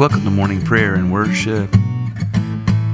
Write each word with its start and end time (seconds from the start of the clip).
Welcome 0.00 0.24
to 0.24 0.30
morning 0.30 0.62
prayer 0.62 0.94
and 0.94 1.12
worship. 1.12 1.70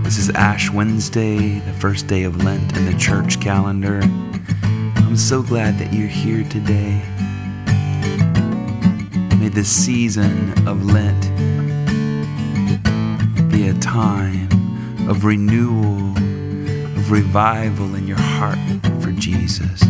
This 0.02 0.18
is 0.18 0.28
Ash 0.30 0.72
Wednesday, 0.72 1.60
the 1.60 1.72
first 1.74 2.08
day 2.08 2.24
of 2.24 2.42
Lent 2.42 2.76
in 2.76 2.84
the 2.84 2.98
church 2.98 3.40
calendar. 3.40 4.00
I'm 4.02 5.16
so 5.16 5.40
glad 5.40 5.78
that 5.78 5.92
you're 5.92 6.08
here 6.08 6.42
today. 6.48 7.00
May 9.38 9.50
this 9.50 9.68
season 9.68 10.50
of 10.66 10.84
Lent 10.84 11.22
be 13.52 13.68
a 13.68 13.74
time 13.74 14.48
of 15.08 15.24
renewal, 15.24 16.10
of 16.98 17.12
revival 17.12 17.94
in 17.94 18.08
your 18.08 18.18
heart 18.18 18.58
for 19.00 19.12
Jesus. 19.12 19.80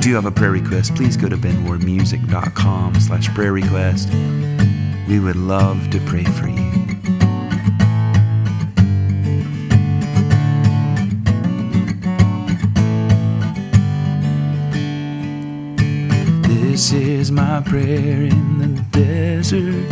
Do 0.00 0.14
have 0.14 0.24
a 0.24 0.30
prayer 0.30 0.50
request, 0.50 0.94
please 0.94 1.14
go 1.14 1.28
to 1.28 1.36
benwardmusic.com 1.36 2.94
slash 3.00 3.28
prayer 3.34 3.52
request. 3.52 4.08
We 5.06 5.20
would 5.20 5.36
love 5.36 5.90
to 5.90 6.00
pray 6.06 6.24
for 6.24 6.48
you. 6.48 6.70
This 16.48 16.92
is 16.92 17.30
my 17.30 17.60
prayer 17.60 18.22
in 18.22 18.58
the 18.58 18.82
desert 18.92 19.90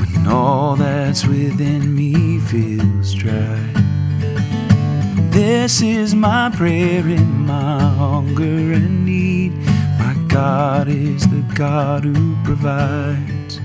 when 0.00 0.26
all 0.26 0.74
that's 0.74 1.24
within 1.24 1.94
me 1.94 2.40
feels 2.40 3.14
dry. 3.14 3.91
This 5.32 5.80
is 5.80 6.14
my 6.14 6.50
prayer 6.54 7.08
in 7.08 7.46
my 7.46 7.78
hunger 7.80 8.74
and 8.74 9.06
need. 9.06 9.52
My 9.98 10.14
God 10.28 10.88
is 10.88 11.26
the 11.26 11.42
God 11.54 12.04
who 12.04 12.36
provides. 12.44 13.58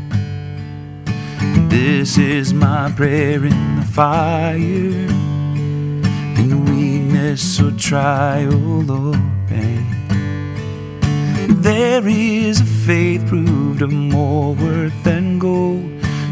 This 1.70 2.18
is 2.18 2.54
my 2.54 2.90
prayer 2.96 3.44
in 3.46 3.80
the 3.82 3.86
fire, 3.86 4.56
in 6.42 6.64
weakness 6.66 7.60
or 7.60 7.72
trial 7.72 8.90
or 8.90 9.14
pain. 9.48 9.86
There 11.62 12.08
is 12.08 12.62
a 12.62 12.66
faith 12.66 13.28
proved 13.28 13.82
of 13.82 13.92
more 13.92 14.56
worth 14.56 15.04
than 15.04 15.38
gold. 15.38 15.84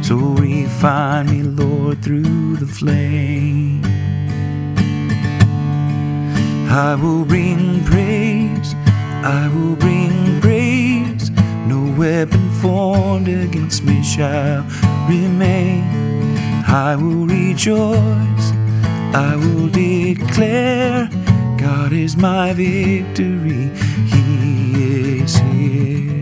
So 0.01 0.15
refine 0.15 1.25
me, 1.29 1.43
Lord, 1.43 2.01
through 2.01 2.55
the 2.55 2.67
flame. 2.67 3.54
I 6.77 6.93
will 6.95 7.23
bring 7.23 7.85
praise, 7.85 8.75
I 9.23 9.49
will 9.55 9.77
bring 9.77 10.41
praise. 10.41 11.31
No 11.67 11.95
weapon 11.97 12.51
formed 12.61 13.29
against 13.29 13.85
me 13.85 14.03
shall 14.03 14.61
remain. 15.07 15.85
I 16.67 16.97
will 16.97 17.27
rejoice, 17.27 18.51
I 19.15 19.37
will 19.37 19.69
declare, 19.69 21.07
God 21.57 21.93
is 21.93 22.17
my 22.17 22.51
victory, 22.51 23.69
He 24.11 25.21
is 25.21 25.37
here. 25.37 26.14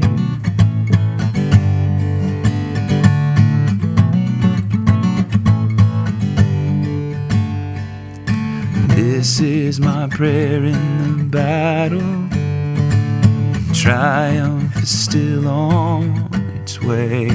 This 9.23 9.39
is 9.39 9.79
my 9.79 10.09
prayer 10.09 10.65
in 10.65 11.17
the 11.17 11.23
battle. 11.23 12.27
Triumph 13.73 14.75
is 14.75 15.05
still 15.05 15.47
on 15.47 16.29
its 16.59 16.81
way. 16.81 17.29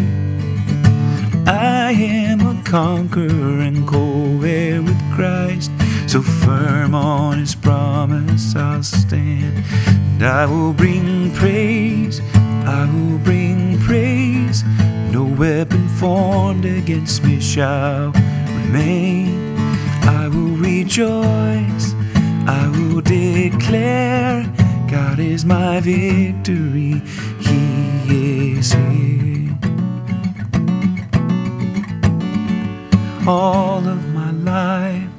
I 1.47 1.93
am 1.93 2.41
a 2.47 2.62
conqueror 2.65 3.61
and 3.61 3.89
co-heir 3.89 4.83
with 4.83 5.01
Christ. 5.15 5.71
So 6.07 6.21
firm 6.21 6.95
on 6.95 7.39
his 7.39 7.55
promise 7.55 8.55
I'll 8.55 8.83
stand. 8.83 9.65
And 9.87 10.23
I 10.23 10.45
will 10.45 10.75
bring 10.75 11.33
praise, 11.37 12.21
I 12.35 12.85
will 12.85 13.17
bring 13.21 13.81
praise. 13.81 14.62
No 15.11 15.25
weapon 15.25 15.89
formed 15.89 16.67
against 16.67 17.25
me 17.25 17.41
shall 17.41 18.12
remain. 18.12 19.48
I 20.09 20.27
will 20.29 20.57
rejoice, 20.57 21.93
I 22.47 22.67
will 22.75 23.03
declare, 23.03 24.51
God 24.91 25.19
is 25.19 25.45
my 25.45 25.81
victory, 25.81 27.03
He 27.41 28.55
is 28.57 28.73
here. 28.73 29.59
All 33.27 33.87
of 33.87 34.03
my 34.15 34.31
life, 34.31 35.11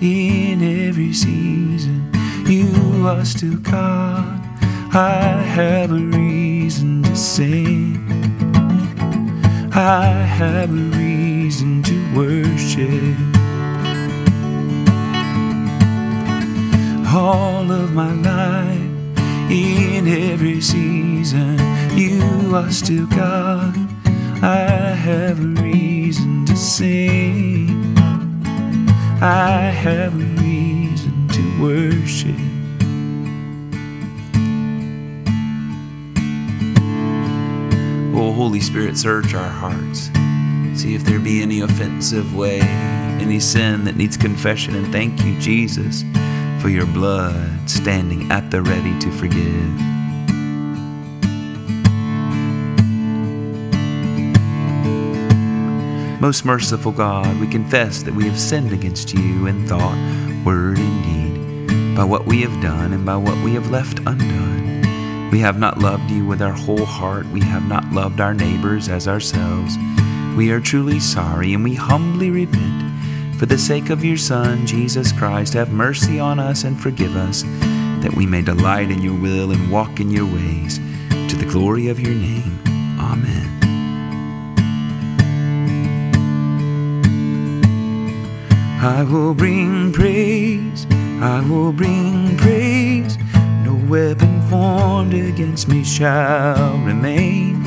in 0.00 0.88
every 0.88 1.12
season, 1.12 2.10
you 2.44 3.06
are 3.06 3.24
still 3.24 3.58
God. 3.58 4.40
I 4.92 5.42
have 5.58 5.92
a 5.92 6.02
reason 6.18 7.04
to 7.04 7.14
sing. 7.14 8.02
I 9.72 10.06
have 10.40 10.70
a 10.70 10.84
reason 10.98 11.84
to 11.84 12.16
worship. 12.16 13.33
All 17.24 17.72
of 17.72 17.94
my 17.94 18.12
life, 18.12 19.50
in 19.50 20.06
every 20.06 20.60
season, 20.60 21.56
you 21.96 22.54
are 22.54 22.70
still 22.70 23.06
God. 23.06 23.74
I 24.42 24.58
have 24.58 25.40
a 25.40 25.62
reason 25.62 26.44
to 26.44 26.54
sing. 26.54 27.96
I 29.22 29.72
have 29.72 30.12
a 30.14 30.42
reason 30.42 31.28
to 31.28 31.62
worship. 31.62 32.36
Oh, 38.14 38.32
Holy 38.32 38.60
Spirit, 38.60 38.98
search 38.98 39.32
our 39.32 39.48
hearts. 39.48 40.10
See 40.78 40.94
if 40.94 41.04
there 41.04 41.20
be 41.20 41.40
any 41.40 41.60
offensive 41.60 42.36
way, 42.36 42.60
any 42.60 43.40
sin 43.40 43.84
that 43.84 43.96
needs 43.96 44.18
confession. 44.18 44.74
And 44.74 44.92
thank 44.92 45.24
you, 45.24 45.38
Jesus 45.40 46.04
for 46.64 46.70
your 46.70 46.86
blood 46.86 47.68
standing 47.68 48.32
at 48.32 48.50
the 48.50 48.62
ready 48.62 48.98
to 48.98 49.10
forgive. 49.10 49.70
Most 56.22 56.46
merciful 56.46 56.90
God, 56.90 57.38
we 57.38 57.46
confess 57.48 58.02
that 58.04 58.14
we 58.14 58.24
have 58.24 58.40
sinned 58.40 58.72
against 58.72 59.12
you 59.12 59.46
in 59.46 59.68
thought, 59.68 59.94
word, 60.42 60.78
and 60.78 61.04
deed, 61.68 61.94
by 61.94 62.04
what 62.04 62.24
we 62.24 62.40
have 62.40 62.62
done 62.62 62.94
and 62.94 63.04
by 63.04 63.18
what 63.18 63.36
we 63.44 63.52
have 63.52 63.70
left 63.70 63.98
undone. 64.06 65.30
We 65.30 65.40
have 65.40 65.58
not 65.58 65.80
loved 65.80 66.10
you 66.10 66.24
with 66.24 66.40
our 66.40 66.54
whole 66.54 66.86
heart. 66.86 67.26
We 67.26 67.42
have 67.42 67.68
not 67.68 67.92
loved 67.92 68.22
our 68.22 68.32
neighbors 68.32 68.88
as 68.88 69.06
ourselves. 69.06 69.76
We 70.34 70.50
are 70.50 70.60
truly 70.60 70.98
sorry 70.98 71.52
and 71.52 71.62
we 71.62 71.74
humbly 71.74 72.30
repent. 72.30 72.83
For 73.44 73.48
the 73.48 73.58
sake 73.58 73.90
of 73.90 74.02
your 74.02 74.16
Son, 74.16 74.66
Jesus 74.66 75.12
Christ, 75.12 75.52
have 75.52 75.70
mercy 75.70 76.18
on 76.18 76.38
us 76.38 76.64
and 76.64 76.80
forgive 76.80 77.14
us, 77.14 77.42
that 78.00 78.14
we 78.16 78.24
may 78.24 78.40
delight 78.40 78.90
in 78.90 79.02
your 79.02 79.20
will 79.20 79.50
and 79.50 79.70
walk 79.70 80.00
in 80.00 80.08
your 80.08 80.24
ways, 80.24 80.78
to 81.28 81.36
the 81.36 81.44
glory 81.44 81.88
of 81.88 82.00
your 82.00 82.14
name. 82.14 82.58
Amen. 82.98 83.44
I 88.80 89.02
will 89.02 89.34
bring 89.34 89.92
praise, 89.92 90.86
I 91.20 91.46
will 91.46 91.74
bring 91.74 92.38
praise. 92.38 93.18
No 93.62 93.74
weapon 93.90 94.40
formed 94.48 95.12
against 95.12 95.68
me 95.68 95.84
shall 95.84 96.78
remain. 96.78 97.62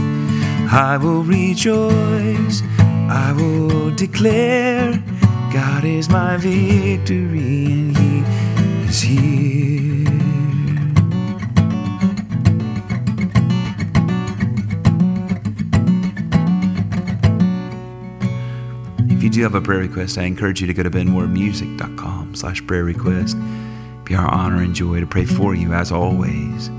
I 0.72 0.98
will 0.98 1.22
rejoice, 1.22 2.64
I 2.80 3.32
will 3.38 3.92
declare. 3.92 5.04
God 5.54 5.86
is 5.86 6.10
my 6.10 6.38
victory 6.38 7.66
and 7.66 7.98
He 7.98 8.20
is 8.88 9.02
here. 9.02 10.08
If 19.10 19.24
you 19.24 19.30
do 19.30 19.42
have 19.44 19.56
a 19.56 19.62
prayer 19.62 19.80
request, 19.80 20.18
I 20.18 20.24
encourage 20.24 20.60
you 20.62 20.68
to 20.68 20.74
go 20.74 20.84
to 20.84 20.90
benwardmusic.com 20.90 22.36
slash 22.36 22.66
prayer 22.68 22.84
request. 22.84 23.38
Be 24.04 24.16
our 24.16 24.28
honor 24.28 24.62
and 24.62 24.76
joy 24.76 25.00
to 25.00 25.08
pray 25.08 25.26
for 25.26 25.56
you 25.56 25.74
as 25.74 25.92
always. 25.92 26.70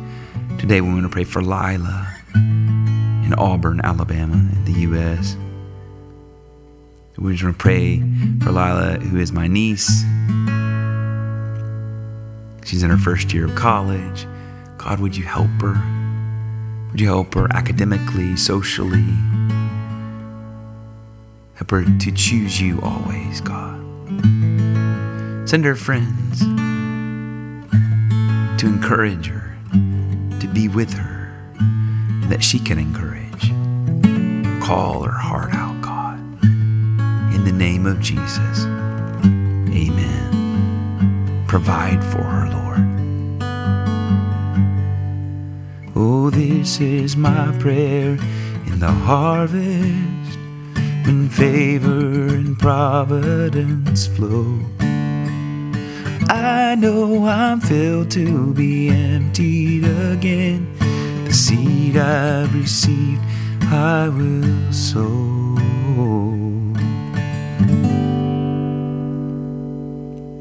Today 0.58 0.80
we 0.80 0.88
want 0.88 1.02
to 1.02 1.08
pray 1.08 1.24
for 1.24 1.40
Lilah 1.40 2.06
in 2.34 3.34
Auburn, 3.38 3.80
Alabama, 3.82 4.34
in 4.34 4.64
the 4.64 4.80
U.S. 4.80 5.36
We're 7.20 7.32
just 7.32 7.42
going 7.42 7.54
to 7.54 7.58
pray 7.58 7.98
for 8.40 8.52
Lilah, 8.52 9.02
who 9.02 9.18
is 9.18 9.32
my 9.32 9.48
niece. 9.48 10.04
She's 12.64 12.84
in 12.84 12.90
her 12.90 12.96
first 12.96 13.32
year 13.32 13.46
of 13.46 13.56
college. 13.56 14.24
God, 14.76 15.00
would 15.00 15.16
you 15.16 15.24
help 15.24 15.50
her? 15.60 15.74
Would 16.92 17.00
you 17.00 17.08
help 17.08 17.34
her 17.34 17.48
academically, 17.52 18.36
socially? 18.36 19.04
Help 21.54 21.70
her 21.72 21.84
to 21.84 22.12
choose 22.12 22.60
you 22.60 22.80
always, 22.82 23.40
God. 23.40 23.80
Send 25.48 25.64
her 25.64 25.74
friends 25.74 26.40
to 28.60 28.66
encourage 28.66 29.26
her, 29.26 29.56
to 30.38 30.46
be 30.54 30.68
with 30.68 30.92
her, 30.92 31.32
that 32.28 32.44
she 32.44 32.60
can 32.60 32.78
encourage. 32.78 33.52
Call 34.62 35.02
her 35.02 35.10
heart 35.10 35.37
of 37.88 38.00
Jesus, 38.00 38.66
amen. 39.72 41.44
Provide 41.46 42.04
for 42.04 42.22
her, 42.22 42.46
Lord. 42.50 42.84
Oh, 45.96 46.28
this 46.28 46.80
is 46.80 47.16
my 47.16 47.50
prayer 47.58 48.18
in 48.66 48.78
the 48.78 48.90
harvest 48.90 50.38
when 51.06 51.30
favor 51.30 52.34
and 52.34 52.58
providence 52.58 54.06
flow. 54.06 54.60
I 56.28 56.76
know 56.78 57.24
I'm 57.24 57.60
filled 57.60 58.10
to 58.10 58.52
be 58.52 58.90
emptied 58.90 59.84
again. 59.84 60.68
The 61.24 61.32
seed 61.32 61.96
I've 61.96 62.54
received, 62.54 63.22
I 63.62 64.10
will 64.10 64.72
sow. 64.72 65.37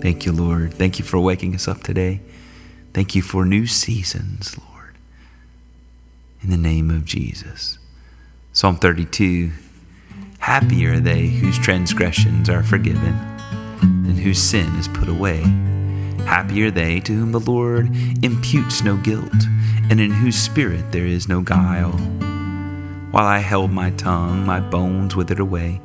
Thank 0.07 0.25
you, 0.25 0.31
Lord. 0.31 0.73
Thank 0.73 0.99
you 0.99 1.03
for 1.03 1.19
waking 1.19 1.53
us 1.53 1.67
up 1.67 1.83
today. 1.83 2.21
Thank 2.93 3.13
you 3.13 3.21
for 3.21 3.43
new 3.43 3.67
seasons, 3.67 4.57
Lord. 4.57 4.95
In 6.41 6.49
the 6.49 6.55
name 6.55 6.89
of 6.89 7.03
Jesus. 7.03 7.77
Psalm 8.53 8.77
32 8.77 9.51
Happy 10.39 10.85
are 10.85 11.01
they 11.01 11.27
whose 11.27 11.59
transgressions 11.59 12.49
are 12.49 12.63
forgiven 12.63 13.15
and 13.81 14.17
whose 14.17 14.41
sin 14.41 14.73
is 14.75 14.87
put 14.87 15.09
away. 15.09 15.41
Happy 16.23 16.63
are 16.63 16.71
they 16.71 17.01
to 17.01 17.11
whom 17.11 17.33
the 17.33 17.41
Lord 17.41 17.93
imputes 18.23 18.85
no 18.85 18.95
guilt, 18.95 19.43
and 19.89 19.99
in 19.99 20.11
whose 20.11 20.37
spirit 20.37 20.93
there 20.93 21.05
is 21.05 21.27
no 21.27 21.41
guile. 21.41 21.91
While 23.11 23.25
I 23.25 23.39
held 23.39 23.71
my 23.71 23.89
tongue, 23.91 24.45
my 24.45 24.61
bones 24.61 25.17
withered 25.17 25.41
away, 25.41 25.81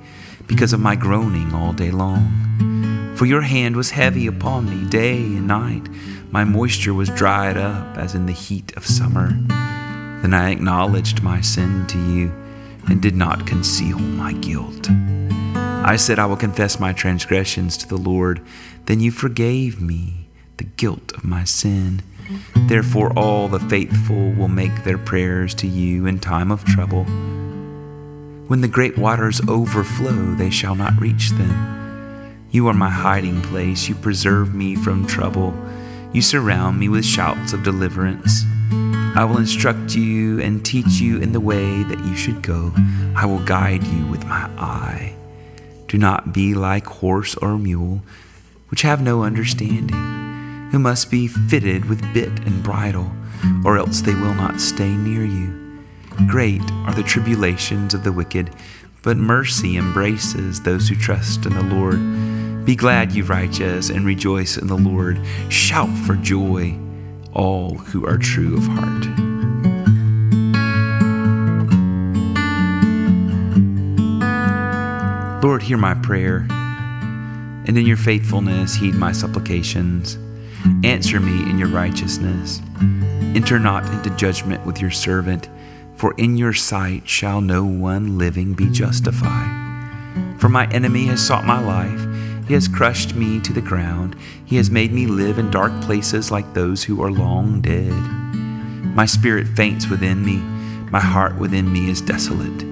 because 0.47 0.73
of 0.73 0.79
my 0.79 0.95
groaning 0.95 1.53
all 1.53 1.73
day 1.73 1.91
long. 1.91 2.82
For 3.23 3.27
your 3.27 3.43
hand 3.43 3.77
was 3.77 3.91
heavy 3.91 4.27
upon 4.27 4.69
me 4.69 4.91
day 4.91 5.19
and 5.19 5.47
night. 5.47 5.89
My 6.33 6.43
moisture 6.43 6.93
was 6.93 7.09
dried 7.09 7.57
up 7.57 7.97
as 7.97 8.17
in 8.17 8.27
the 8.27 8.33
heat 8.33 8.77
of 8.77 8.85
summer. 8.85 9.29
Then 10.23 10.35
I 10.35 10.51
acknowledged 10.51 11.23
my 11.23 11.41
sin 11.41 11.87
to 11.87 11.99
you 11.99 12.33
and 12.89 13.01
did 13.01 13.15
not 13.15 13.47
conceal 13.47 14.01
my 14.01 14.33
guilt. 14.33 14.89
I 14.91 15.95
said, 15.95 16.19
I 16.19 16.27
will 16.27 16.37
confess 16.37 16.81
my 16.81 16.93
transgressions 16.93 17.77
to 17.77 17.89
the 17.89 17.97
Lord. 17.97 18.45
Then 18.87 18.99
you 18.99 19.13
forgave 19.13 19.81
me 19.81 20.27
the 20.57 20.65
guilt 20.65 21.13
of 21.13 21.23
my 21.23 21.45
sin. 21.45 22.03
Therefore, 22.67 23.17
all 23.17 23.47
the 23.47 23.61
faithful 23.61 24.33
will 24.33 24.49
make 24.49 24.83
their 24.83 24.99
prayers 24.99 25.55
to 25.55 25.69
you 25.69 26.07
in 26.07 26.19
time 26.19 26.51
of 26.51 26.65
trouble. 26.65 27.05
When 28.49 28.63
the 28.63 28.67
great 28.67 28.99
waters 28.99 29.41
overflow, 29.49 30.35
they 30.35 30.51
shall 30.51 30.75
not 30.75 31.01
reach 31.01 31.31
them. 31.31 31.82
You 32.53 32.69
are 32.69 32.75
my 32.75 32.91
hiding 32.91 33.41
place. 33.41 33.89
You 33.89 33.95
preserve 33.95 34.55
me 34.55 34.77
from 34.77 35.07
trouble. 35.07 35.55
You 36.13 36.21
surround 36.21 36.79
me 36.79 36.91
with 36.91 37.03
shouts 37.03 37.55
of 37.55 37.63
deliverance. 37.63 38.45
I 39.17 39.25
will 39.25 39.39
instruct 39.39 39.95
you 39.95 40.39
and 40.39 40.63
teach 40.63 41.01
you 41.01 41.19
in 41.19 41.33
the 41.33 41.41
way 41.41 41.83
that 41.85 42.05
you 42.05 42.15
should 42.15 42.43
go. 42.43 42.75
I 43.17 43.25
will 43.25 43.43
guide 43.43 43.83
you 43.85 44.07
with 44.07 44.27
my 44.27 44.51
eye. 44.59 45.15
Do 45.89 45.97
not 45.97 46.35
be 46.35 46.53
like 46.53 46.85
horse 46.85 47.35
or 47.37 47.57
mule, 47.57 48.03
which 48.69 48.83
have 48.83 49.01
no 49.01 49.23
understanding 49.23 50.69
who 50.73 50.79
must 50.79 51.11
be 51.11 51.29
fitted 51.29 51.87
with 51.87 52.13
bit 52.13 52.39
and 52.41 52.63
bridle, 52.63 53.11
or 53.65 53.79
else 53.79 54.03
they 54.03 54.15
will 54.15 54.35
not 54.35 54.61
stay 54.61 54.95
near 54.95 55.25
you. 55.25 55.81
Great 56.29 56.63
are 56.85 56.93
the 56.93 57.03
tribulations 57.03 57.95
of 57.95 58.05
the 58.05 58.13
wicked, 58.13 58.55
but 59.03 59.17
mercy 59.17 59.79
embraces 59.79 60.61
those 60.61 60.89
who 60.89 60.95
trust 60.95 61.47
in 61.47 61.55
the 61.55 61.63
Lord. 61.75 62.01
Be 62.65 62.77
glad, 62.77 63.13
you 63.13 63.25
righteous, 63.25 63.91
and 63.91 64.07
rejoice 64.07 64.57
in 64.57 64.69
the 64.69 64.77
Lord. 64.77 65.19
Shout 65.49 65.91
for 66.07 66.15
joy, 66.15 66.79
all 67.33 67.75
who 67.75 68.07
are 68.07 68.17
true 68.17 68.57
of 68.57 68.65
heart. 68.67 69.07
Lord, 75.43 75.63
hear 75.63 75.77
my 75.77 75.95
prayer, 75.95 76.47
and 76.51 77.77
in 77.77 77.85
your 77.85 77.97
faithfulness 77.97 78.77
heed 78.77 78.95
my 78.95 79.11
supplications. 79.11 80.17
Answer 80.85 81.19
me 81.19 81.51
in 81.51 81.59
your 81.59 81.69
righteousness. 81.69 82.63
Enter 83.35 83.59
not 83.59 83.85
into 83.93 84.11
judgment 84.11 84.65
with 84.65 84.81
your 84.81 84.93
servant, 84.93 85.49
for 85.97 86.15
in 86.17 86.37
your 86.37 86.53
sight 86.53 87.09
shall 87.09 87.41
no 87.41 87.65
one 87.65 88.19
living 88.19 88.55
be 88.55 88.71
justified. 88.71 89.59
For 90.39 90.49
my 90.49 90.67
enemy 90.71 91.07
has 91.07 91.27
sought 91.27 91.45
my 91.45 91.61
life, 91.61 92.12
he 92.47 92.55
has 92.55 92.69
crushed 92.69 93.15
me 93.15 93.41
to 93.41 93.53
the 93.53 93.61
ground, 93.61 94.17
he 94.45 94.57
has 94.57 94.71
made 94.71 94.93
me 94.93 95.07
live 95.07 95.39
in 95.39 95.51
dark 95.51 95.73
places 95.83 96.31
like 96.31 96.55
those 96.55 96.85
who 96.85 97.03
are 97.03 97.11
long 97.11 97.61
dead. 97.61 97.93
My 98.95 99.07
spirit 99.07 99.49
faints 99.49 99.89
within 99.89 100.25
me, 100.25 100.37
my 100.91 101.01
heart 101.01 101.39
within 101.39 101.73
me 101.73 101.91
is 101.91 102.01
desolate. 102.01 102.65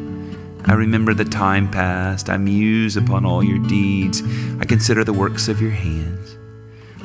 I 0.66 0.74
remember 0.74 1.14
the 1.14 1.24
time 1.24 1.70
past, 1.70 2.28
I 2.28 2.36
muse 2.36 2.96
upon 2.96 3.24
all 3.24 3.42
your 3.42 3.58
deeds, 3.66 4.22
I 4.60 4.64
consider 4.64 5.04
the 5.04 5.12
works 5.12 5.48
of 5.48 5.60
your 5.60 5.70
hands. 5.70 6.36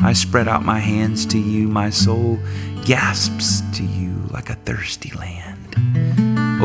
I 0.02 0.14
spread 0.14 0.48
out 0.48 0.66
my 0.66 0.80
hands 0.80 1.26
to 1.28 1.40
you, 1.40 1.68
my 1.68 1.90
soul 1.90 2.40
gasps 2.86 3.62
to 3.78 3.84
you 3.84 4.24
like 4.32 4.50
a 4.50 4.56
thirsty 4.56 5.12
land. 5.12 6.15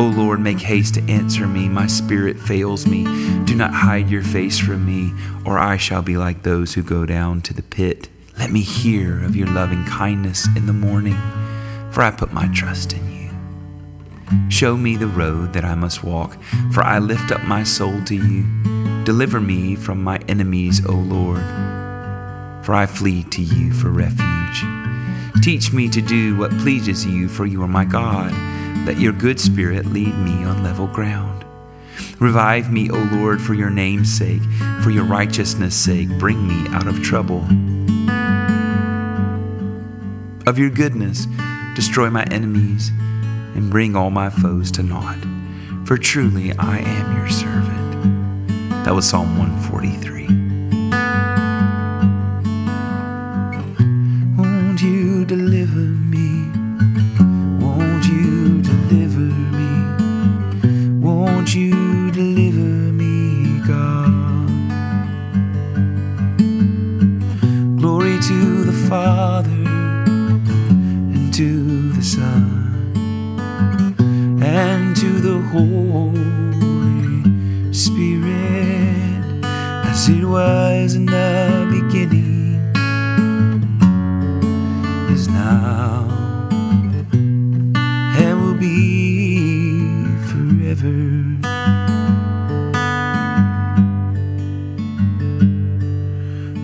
O 0.01 0.05
oh 0.05 0.09
Lord, 0.09 0.41
make 0.41 0.61
haste 0.61 0.95
to 0.95 1.13
answer 1.13 1.47
me, 1.47 1.69
my 1.69 1.87
spirit 1.87 2.41
fails 2.41 2.87
me. 2.87 3.05
Do 3.45 3.55
not 3.55 3.75
hide 3.75 4.09
your 4.09 4.23
face 4.23 4.59
from 4.59 4.87
me, 4.87 5.13
or 5.45 5.59
I 5.59 5.77
shall 5.77 6.01
be 6.01 6.17
like 6.17 6.43
those 6.43 6.73
who 6.73 6.83
go 6.83 7.05
down 7.05 7.43
to 7.43 7.53
the 7.53 7.63
pit. 7.63 8.09
Let 8.39 8.51
me 8.51 8.63
hear 8.63 9.23
of 9.23 9.37
your 9.37 9.49
loving 9.49 9.85
kindness 9.85 10.49
in 10.57 10.65
the 10.65 10.73
morning, 10.73 11.19
for 11.91 12.01
I 12.01 12.13
put 12.13 12.33
my 12.33 12.49
trust 12.55 12.95
in 12.95 13.13
you. 13.13 14.49
Show 14.49 14.79
me 14.79 14.97
the 14.97 15.07
road 15.07 15.53
that 15.53 15.67
I 15.67 15.75
must 15.75 16.03
walk, 16.03 16.39
for 16.73 16.83
I 16.83 16.99
lift 16.99 17.31
up 17.31 17.45
my 17.45 17.63
soul 17.63 18.03
to 18.05 18.15
you. 18.15 18.47
Deliver 19.05 19.39
me 19.39 19.77
from 19.77 20.03
my 20.03 20.17
enemies, 20.29 20.81
O 20.87 20.93
Lord 20.93 21.45
for 22.63 22.75
I 22.75 22.87
flee 22.87 23.25
to 23.25 23.43
you 23.43 23.73
for 23.73 23.89
refuge. 23.89 24.65
Teach 25.43 25.73
me 25.73 25.89
to 25.89 26.03
do 26.03 26.37
what 26.37 26.51
pleases 26.59 27.07
you, 27.07 27.27
for 27.27 27.47
you 27.47 27.63
are 27.63 27.69
my 27.69 27.85
God. 27.85 28.33
Let 28.87 28.99
your 28.99 29.13
good 29.13 29.39
spirit 29.39 29.87
lead 29.87 30.17
me 30.17 30.45
on 30.45 30.63
level 30.63 30.87
ground. 30.87 31.45
Revive 32.19 32.73
me, 32.73 32.91
O 32.91 33.09
Lord, 33.13 33.41
for 33.41 33.55
your 33.55 33.71
name's 33.71 34.13
sake, 34.13 34.43
for 34.83 34.91
your 34.91 35.05
righteousness' 35.05 35.75
sake, 35.75 36.09
bring 36.19 36.47
me 36.47 36.67
out 36.71 36.87
of 36.87 37.03
trouble. 37.03 37.47
Of 40.47 40.59
your 40.59 40.71
goodness, 40.71 41.27
destroy 41.77 42.11
my 42.11 42.25
enemies 42.25 42.91
and 43.55 43.71
bring 43.71 43.95
all 43.95 44.11
my 44.11 44.31
foes 44.31 44.71
to 44.73 44.83
naught, 44.83 45.19
for 45.87 45.97
truly 45.97 46.53
I 46.59 46.79
am 46.79 47.17
your 47.17 47.29
servant. 47.29 48.85
That 48.85 48.95
was 48.95 49.09
Psalm 49.09 49.39
143. 49.39 50.40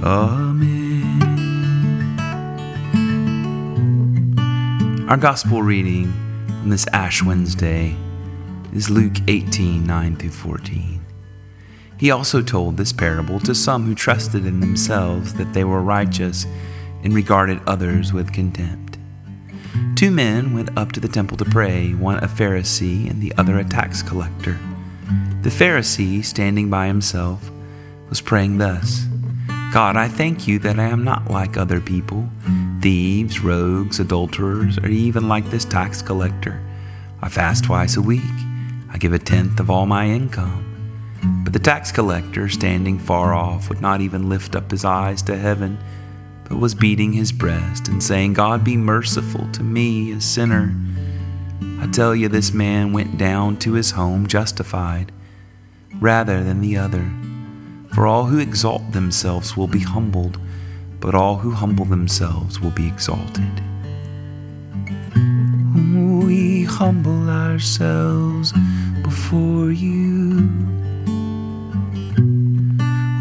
Amen. 0.06 1.18
Our 5.08 5.16
gospel 5.16 5.62
reading 5.62 6.12
on 6.48 6.68
this 6.68 6.86
Ash 6.92 7.25
Wednesday 7.25 7.96
is 8.72 8.88
Luke 8.88 9.16
18 9.26 9.84
9 9.84 10.16
through 10.16 10.30
14. 10.30 11.04
He 11.98 12.12
also 12.12 12.40
told 12.40 12.76
this 12.76 12.92
parable 12.92 13.40
to 13.40 13.52
some 13.52 13.84
who 13.84 13.96
trusted 13.96 14.46
in 14.46 14.60
themselves 14.60 15.34
that 15.34 15.52
they 15.52 15.64
were 15.64 15.82
righteous 15.82 16.46
and 17.02 17.12
regarded 17.12 17.60
others 17.66 18.12
with 18.12 18.32
contempt. 18.32 18.98
Two 19.96 20.12
men 20.12 20.54
went 20.54 20.78
up 20.78 20.92
to 20.92 21.00
the 21.00 21.08
temple 21.08 21.36
to 21.38 21.44
pray, 21.44 21.94
one 21.94 22.22
a 22.22 22.28
Pharisee 22.28 23.10
and 23.10 23.20
the 23.20 23.32
other 23.38 23.58
a 23.58 23.64
tax 23.64 24.02
collector. 24.04 24.56
The 25.42 25.50
Pharisee, 25.50 26.25
standing 26.25 26.70
by 26.70 26.86
himself, 26.86 27.50
was 28.08 28.20
praying 28.20 28.58
thus 28.58 29.04
God, 29.73 29.96
I 29.96 30.08
thank 30.08 30.46
you 30.49 30.58
that 30.61 30.78
I 30.78 30.85
am 30.85 31.04
not 31.04 31.30
like 31.30 31.56
other 31.56 31.80
people 31.80 32.28
thieves, 32.80 33.40
rogues, 33.40 33.99
adulterers, 33.99 34.78
or 34.78 34.87
even 34.87 35.28
like 35.28 35.50
this 35.50 35.64
tax 35.64 36.00
collector. 36.02 36.62
I 37.20 37.28
fast 37.28 37.64
twice 37.64 37.96
a 37.96 38.02
week. 38.02 38.23
I 38.90 38.96
give 38.99 39.12
a 39.12 39.18
tenth 39.18 39.58
of 39.58 39.70
all 39.70 39.87
my 39.87 40.06
income. 40.06 40.62
But 41.42 41.52
the 41.52 41.58
tax 41.58 41.90
collector, 41.90 42.49
standing 42.49 42.99
far 42.99 43.35
off, 43.35 43.68
would 43.68 43.80
not 43.80 44.00
even 44.00 44.28
lift 44.28 44.54
up 44.54 44.70
his 44.70 44.85
eyes 44.85 45.20
to 45.23 45.37
heaven, 45.37 45.78
but 46.49 46.58
was 46.58 46.75
beating 46.75 47.12
his 47.12 47.32
breast 47.32 47.88
and 47.88 48.00
saying, 48.02 48.35
God 48.35 48.62
be 48.62 48.76
merciful 48.76 49.50
to 49.52 49.62
me, 49.64 50.12
a 50.12 50.20
sinner. 50.20 50.73
I 51.80 51.88
tell 51.88 52.14
you, 52.14 52.28
this 52.28 52.52
man 52.52 52.92
went 52.92 53.18
down 53.18 53.56
to 53.58 53.73
his 53.73 53.90
home 53.90 54.28
justified 54.28 55.11
rather 55.99 56.44
than 56.44 56.61
the 56.61 56.76
other. 56.76 57.11
For 57.96 58.06
all 58.06 58.26
who 58.26 58.38
exalt 58.38 58.92
themselves 58.92 59.56
will 59.56 59.68
be 59.68 59.80
humbled 59.80 60.38
but 61.00 61.14
all 61.14 61.36
who 61.36 61.50
humble 61.50 61.86
themselves 61.86 62.60
will 62.60 62.72
be 62.72 62.86
exalted. 62.86 63.62
We 65.74 66.64
humble 66.64 67.30
ourselves 67.30 68.52
before 69.02 69.70
you. 69.70 70.50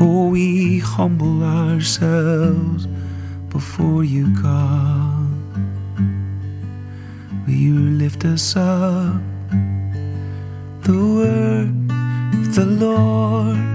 Oh, 0.01 0.29
we 0.29 0.79
humble 0.79 1.43
ourselves 1.43 2.87
before 3.49 4.03
you, 4.03 4.27
God. 4.41 5.37
Will 7.45 7.53
you 7.53 7.79
lift 7.79 8.25
us 8.25 8.55
up? 8.55 9.21
The 10.81 10.97
word 11.17 11.91
of 12.39 12.55
the 12.55 12.65
Lord, 12.65 13.74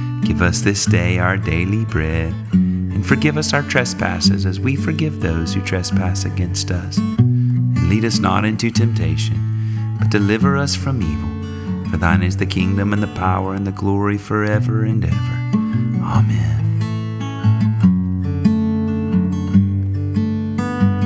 Give 0.23 0.41
us 0.41 0.61
this 0.61 0.85
day 0.85 1.19
our 1.19 1.37
daily 1.37 1.83
bread, 1.85 2.33
and 2.53 3.05
forgive 3.05 3.37
us 3.37 3.53
our 3.53 3.63
trespasses 3.63 4.45
as 4.45 4.59
we 4.59 4.75
forgive 4.75 5.19
those 5.19 5.53
who 5.53 5.61
trespass 5.61 6.25
against 6.25 6.71
us. 6.71 6.97
And 6.97 7.89
lead 7.89 8.05
us 8.05 8.19
not 8.19 8.45
into 8.45 8.71
temptation, 8.71 9.97
but 9.99 10.09
deliver 10.09 10.57
us 10.57 10.75
from 10.75 11.01
evil. 11.01 11.89
For 11.91 11.97
thine 11.97 12.23
is 12.23 12.37
the 12.37 12.45
kingdom 12.45 12.93
and 12.93 13.03
the 13.03 13.13
power 13.15 13.53
and 13.53 13.67
the 13.67 13.71
glory 13.71 14.17
forever 14.17 14.85
and 14.85 15.03
ever. 15.03 15.37
Amen. 16.03 16.59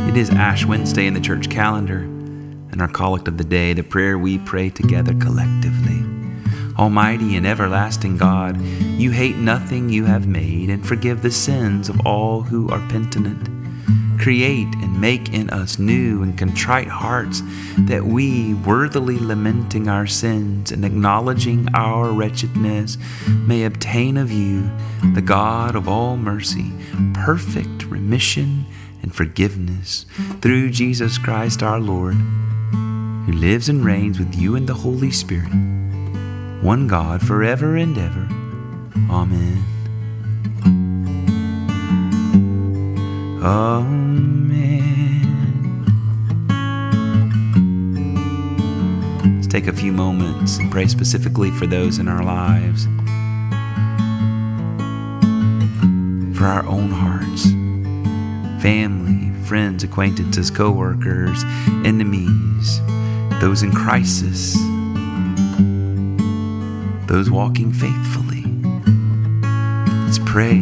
It 0.09 0.17
is 0.17 0.29
Ash 0.29 0.65
Wednesday 0.65 1.07
in 1.07 1.13
the 1.13 1.19
church 1.19 1.49
calendar, 1.49 1.99
and 2.71 2.81
our 2.81 2.87
collect 2.87 3.27
of 3.27 3.37
the 3.37 3.43
day, 3.43 3.73
the 3.73 3.83
prayer 3.83 4.17
we 4.17 4.37
pray 4.39 4.69
together 4.69 5.13
collectively. 5.15 6.03
Almighty 6.77 7.37
and 7.37 7.47
everlasting 7.47 8.17
God, 8.17 8.59
you 8.61 9.11
hate 9.11 9.37
nothing 9.37 9.89
you 9.89 10.05
have 10.05 10.27
made 10.27 10.69
and 10.69 10.85
forgive 10.85 11.21
the 11.21 11.31
sins 11.31 11.87
of 11.87 12.05
all 12.05 12.41
who 12.41 12.69
are 12.69 12.85
penitent. 12.89 13.49
Create 14.19 14.73
and 14.75 14.99
make 14.99 15.33
in 15.33 15.49
us 15.51 15.79
new 15.79 16.21
and 16.21 16.37
contrite 16.37 16.87
hearts 16.87 17.41
that 17.79 18.03
we, 18.03 18.53
worthily 18.53 19.17
lamenting 19.17 19.87
our 19.87 20.07
sins 20.07 20.71
and 20.71 20.83
acknowledging 20.83 21.67
our 21.73 22.11
wretchedness, 22.11 22.97
may 23.27 23.63
obtain 23.63 24.17
of 24.17 24.31
you, 24.31 24.69
the 25.13 25.21
God 25.21 25.75
of 25.75 25.87
all 25.87 26.17
mercy, 26.17 26.73
perfect 27.13 27.85
remission 27.85 28.65
and 29.01 29.13
forgiveness 29.13 30.05
through 30.41 30.71
Jesus 30.71 31.17
Christ 31.17 31.63
our 31.63 31.79
Lord, 31.79 32.15
who 32.15 33.31
lives 33.31 33.69
and 33.69 33.85
reigns 33.85 34.19
with 34.19 34.35
you 34.35 34.55
in 34.55 34.65
the 34.65 34.73
Holy 34.73 35.11
Spirit 35.11 35.51
one 36.65 36.87
God 36.87 37.21
forever 37.21 37.75
and 37.75 37.95
ever. 37.95 38.27
Amen. 39.11 39.63
Amen. 43.43 44.15
Let's 49.35 49.45
take 49.45 49.67
a 49.67 49.73
few 49.73 49.91
moments 49.91 50.57
and 50.57 50.71
pray 50.71 50.87
specifically 50.87 51.51
for 51.51 51.67
those 51.67 51.99
in 51.99 52.07
our 52.07 52.23
lives, 52.23 52.85
for 56.35 56.45
our 56.45 56.65
own 56.65 56.89
hearts, 56.89 57.43
family, 58.63 59.31
friends, 59.45 59.83
acquaintances, 59.83 60.49
co 60.49 60.71
workers, 60.71 61.43
enemies, 61.85 62.81
those 63.39 63.61
in 63.61 63.71
crisis 63.71 64.57
those 67.07 67.29
walking 67.29 67.71
faithfully. 67.71 68.43
Let's 70.05 70.19
pray. 70.19 70.59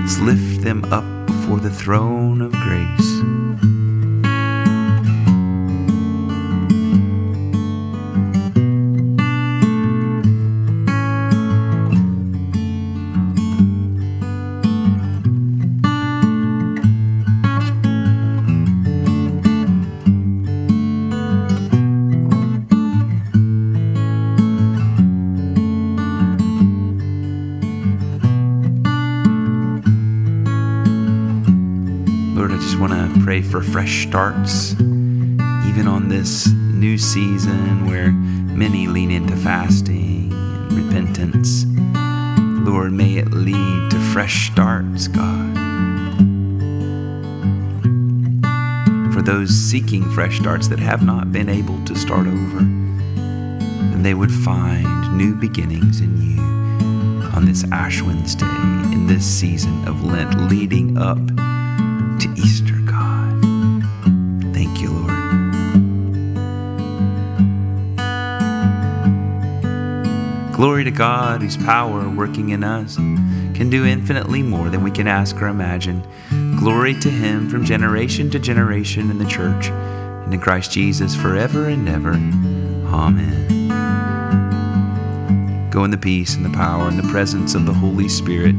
Let's 0.00 0.18
lift 0.18 0.62
them 0.62 0.84
up 0.92 1.26
before 1.26 1.58
the 1.58 1.70
throne 1.70 2.42
of 2.42 2.52
grace. 2.52 3.25
Pray 33.26 33.42
for 33.42 33.60
fresh 33.60 34.06
starts, 34.06 34.74
even 34.74 35.88
on 35.88 36.08
this 36.08 36.46
new 36.46 36.96
season 36.96 37.84
where 37.84 38.12
many 38.12 38.86
lean 38.86 39.10
into 39.10 39.34
fasting 39.34 40.32
and 40.32 40.72
repentance. 40.72 41.64
Lord, 42.64 42.92
may 42.92 43.16
it 43.16 43.32
lead 43.32 43.90
to 43.90 43.98
fresh 44.12 44.52
starts, 44.52 45.08
God. 45.08 45.56
For 49.12 49.22
those 49.22 49.50
seeking 49.50 50.08
fresh 50.10 50.38
starts 50.38 50.68
that 50.68 50.78
have 50.78 51.02
not 51.02 51.32
been 51.32 51.48
able 51.48 51.84
to 51.86 51.96
start 51.96 52.28
over, 52.28 52.58
and 52.58 54.06
they 54.06 54.14
would 54.14 54.30
find 54.30 55.18
new 55.18 55.34
beginnings 55.34 55.98
in 56.00 56.22
you 56.22 56.40
on 57.34 57.44
this 57.44 57.64
Ash 57.72 58.00
Wednesday, 58.02 58.46
in 58.94 59.08
this 59.08 59.26
season 59.26 59.88
of 59.88 60.04
Lent 60.04 60.48
leading 60.48 60.96
up 60.96 61.18
to 62.20 62.32
Easter. 62.36 62.75
Glory 70.56 70.84
to 70.84 70.90
God, 70.90 71.42
whose 71.42 71.58
power 71.58 72.08
working 72.08 72.48
in 72.48 72.64
us 72.64 72.96
can 72.96 73.68
do 73.68 73.84
infinitely 73.84 74.40
more 74.42 74.70
than 74.70 74.82
we 74.82 74.90
can 74.90 75.06
ask 75.06 75.36
or 75.42 75.48
imagine. 75.48 76.02
Glory 76.58 76.98
to 77.00 77.10
Him 77.10 77.50
from 77.50 77.62
generation 77.62 78.30
to 78.30 78.38
generation 78.38 79.10
in 79.10 79.18
the 79.18 79.26
church 79.26 79.66
and 79.68 80.32
in 80.32 80.40
Christ 80.40 80.72
Jesus 80.72 81.14
forever 81.14 81.68
and 81.68 81.86
ever. 81.86 82.12
Amen. 82.86 83.68
Go 85.68 85.84
in 85.84 85.90
the 85.90 85.98
peace 85.98 86.36
and 86.36 86.44
the 86.46 86.56
power 86.56 86.88
and 86.88 86.98
the 86.98 87.08
presence 87.10 87.54
of 87.54 87.66
the 87.66 87.74
Holy 87.74 88.08
Spirit. 88.08 88.56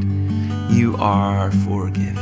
You 0.70 0.94
are 1.00 1.50
forgiven. 1.50 2.14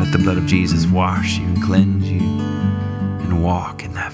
Let 0.00 0.10
the 0.10 0.18
blood 0.18 0.38
of 0.38 0.46
Jesus 0.46 0.84
wash 0.88 1.38
you 1.38 1.44
and 1.44 1.62
cleanse 1.62 2.10
you 2.10 2.18
and 2.18 3.40
walk 3.40 3.84
in 3.84 3.94
that. 3.94 4.13